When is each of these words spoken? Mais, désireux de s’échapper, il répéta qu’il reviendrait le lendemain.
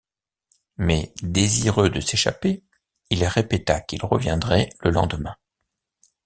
Mais, 0.77 1.13
désireux 1.21 1.91
de 1.91 1.99
s’échapper, 1.99 2.63
il 3.11 3.23
répéta 3.23 3.81
qu’il 3.81 4.03
reviendrait 4.03 4.71
le 4.79 4.89
lendemain. 4.89 5.35